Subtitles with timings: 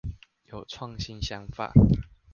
[0.45, 1.71] 有創新想法